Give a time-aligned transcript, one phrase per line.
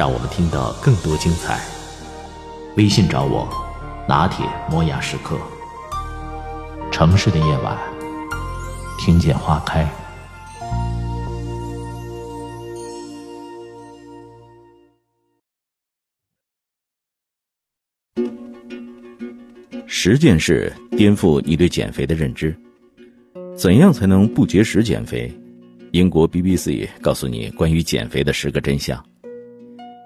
[0.00, 1.60] 让我们听到更多精彩。
[2.78, 3.46] 微信找我，
[4.08, 5.38] 拿铁磨牙时刻。
[6.90, 7.76] 城市的夜晚，
[8.98, 9.86] 听见花开。
[19.86, 22.58] 十件事颠覆你对减肥的认知。
[23.54, 25.30] 怎样才能不节食减肥？
[25.92, 28.98] 英国 BBC 告诉你关于减肥的十个真相。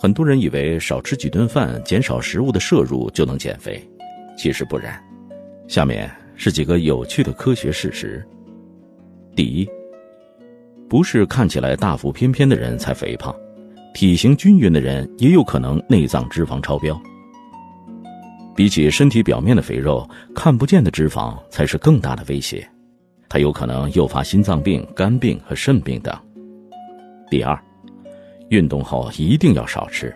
[0.00, 3.82] 很多人以为少吃几顿饭、减少食物的摄入就能减肥，
[4.36, 4.96] 其实不然。
[5.66, 8.24] 下面是几个有趣的科学事实。
[9.34, 9.68] 第一，
[10.88, 13.34] 不是看起来大腹翩翩的人才肥胖，
[13.92, 16.96] 体型均匀的人也有可能内脏脂肪超标。
[18.54, 22.64] 比起身体表面的肥肉，看不见的脂肪才是更大的威胁，
[23.28, 26.16] 它有可能诱发心脏病、肝病和肾病等。
[27.28, 27.60] 第二，
[28.48, 30.14] 运动后一定要少吃，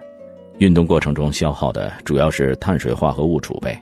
[0.59, 3.77] 运动过程中消耗的主要是碳水化合物储备，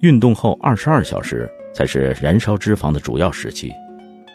[0.00, 3.72] 运动后二十二小时才是燃烧脂肪的主要时期，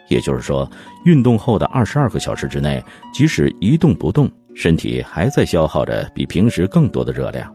[0.08, 0.70] 也就是说，
[1.06, 7.54] 运动后的二十二个小时之内，即使一动不动，身体还在消耗着比平时更多的热量。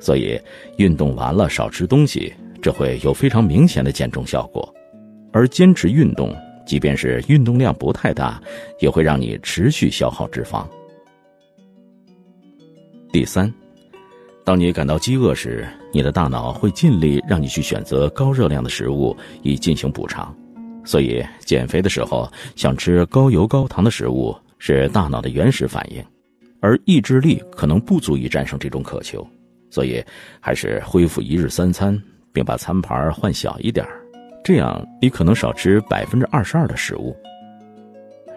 [0.00, 0.40] 所以，
[0.78, 4.68] 运动完了少吃东西，这会有非常明显的减重效果。
[5.32, 6.34] 而坚持运动，
[6.66, 8.42] 即便是运动量不太大，
[8.80, 10.66] 也会让你持续消耗脂肪。
[13.12, 13.52] 第三，
[14.42, 20.34] 当你感到饥饿时，你的大脑会尽力让你去选择高热量的食物以进行补偿。
[20.82, 26.02] 所以，减肥的时候想吃高油高糖的食物是大脑的原始反应，
[26.60, 29.24] 而意志力可能不足以战胜这种渴求。
[29.68, 30.02] 所以，
[30.40, 32.02] 还是恢复一日三餐，
[32.32, 33.86] 并把餐盘换小一点
[34.42, 37.14] 这样你可能少吃百分之二十二的食物。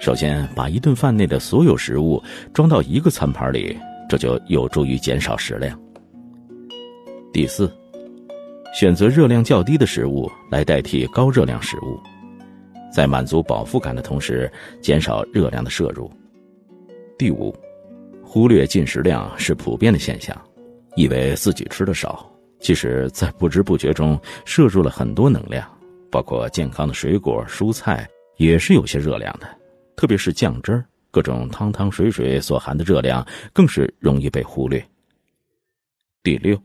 [0.01, 2.21] 首先，把一顿饭内的所有食物
[2.53, 3.77] 装到一个餐盘里，
[4.07, 5.79] 这就有助于减少食量。
[7.33, 7.71] 第四，
[8.73, 11.99] 选择热量较低的食物来代替高热量食物，
[12.93, 14.51] 在满足饱腹感的同时，
[14.81, 16.09] 减少热量的摄入。
[17.17, 17.55] 第五，
[18.23, 20.35] 忽略进食量是普遍的现象。
[20.97, 22.25] 以为自己吃的少，
[22.61, 25.69] 其实，在不知不觉中摄入了很多能量，
[26.09, 28.07] 包括健康的水果、蔬菜
[28.37, 29.47] 也是有些热量的，
[29.97, 34.85] 特别是酱汁儿、各种汤汤水水所含的热量更是容易被忽略。
[36.21, 36.61] 第六，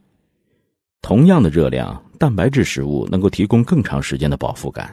[1.00, 4.92] 同样的热量，蛋白质食物能够提供更长时间的饱腹感，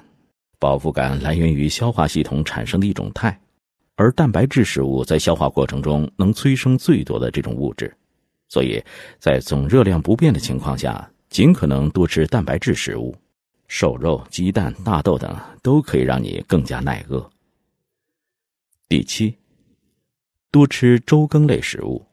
[0.60, 3.36] 饱腹感来源于消化系统产生的一种肽，
[3.96, 7.92] 而蛋白质食物在消化过程中能催生最多的这种物质。
[8.50, 8.80] 所以，
[9.18, 13.16] 在总热量不变的情况下，尽可能多吃蛋白质食物，
[13.68, 17.28] 瘦肉、鸡蛋、大豆等都可以让你更加耐饿。
[18.88, 19.36] 第七，
[20.58, 22.04] 多吃粥羹类食物。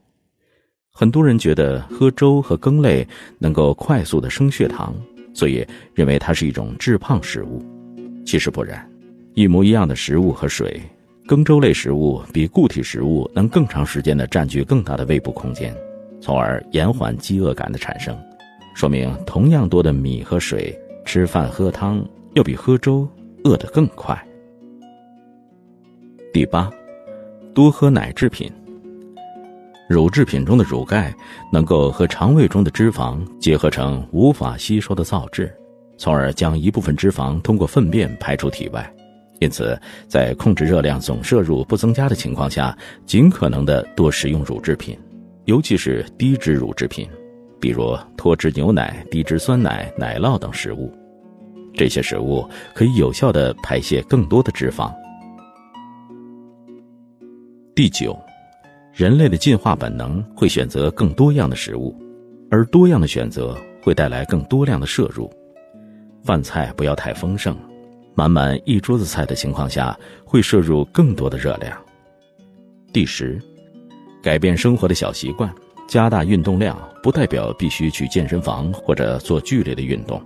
[0.92, 4.94] 很多人觉得喝粥和羹类能够快速的升血糖，
[5.32, 7.64] 所以认为它是一种致胖食物。
[8.26, 8.86] 其实不然，
[9.32, 10.78] 一模一样的食物和水，
[11.26, 15.74] 羹粥类食物比固体食物能更长时间的占据更大的胃部空间。
[16.20, 18.14] 从而延缓饥饿感的产生，
[18.74, 23.08] 说明同样多的米和水，吃饭喝汤要比喝粥
[23.44, 24.22] 饿得更快。
[26.30, 26.70] 第八，
[27.54, 28.50] 多喝奶制品。
[29.88, 31.14] 乳制品中的乳钙
[31.52, 35.54] 能够和肠胃中的脂肪结合成无法吸收的皂质，
[35.96, 38.92] 从而将一部分脂肪通过粪便排出体外。
[39.40, 39.78] 因此，
[40.08, 42.76] 在控制热量总摄入不增加的情况下，
[43.06, 44.98] 尽可能的多食用乳制品。
[45.44, 47.06] 尤其是低脂乳制品，
[47.60, 50.90] 比如脱脂牛奶、低脂酸奶、奶酪等食物，
[51.74, 54.90] 这些食物可以有效的排泄更多的脂肪。
[57.76, 58.16] 第九，
[58.92, 61.92] 人类的进化本能会选择更多样的食物，
[62.48, 65.28] 而多样的选择会带来更多量的摄入。
[66.22, 67.56] 饭菜不要太丰盛，
[68.14, 71.76] 满满一桌子菜的情况下会摄入更多的热量。
[72.92, 73.42] 第十。
[74.22, 75.52] 改变生活的小习惯，
[75.88, 80.22] 加大运动量，不代表必须去健身房或者做剧烈的运动。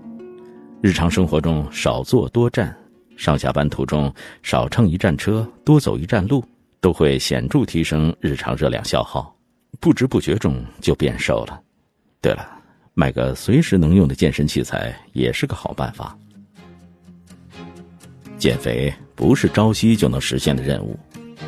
[0.82, 2.76] 日常生活中少坐多站，
[3.16, 4.12] 上下班途中
[4.42, 6.44] 少乘一站车，多走一站路，
[6.80, 9.34] 都会显著提升日常热量消耗，
[9.80, 11.60] 不知不觉中就变瘦了。
[12.20, 12.48] 对了，
[12.94, 16.16] 买个随时能用的健身器材也是个好办法。
[18.38, 20.98] 减肥不是朝夕就能实现的任务，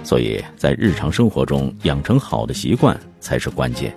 [0.02, 3.94] 所以在日常生活中养成好的习惯才是关键。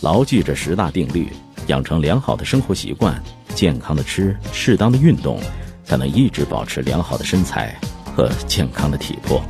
[0.00, 1.28] 牢记这十大定律，
[1.66, 3.22] 养成良好的生活习惯，
[3.54, 5.38] 健康的吃，适当的运动，
[5.84, 7.78] 才能一直保持良好的身材
[8.16, 9.42] 和健康的体魄。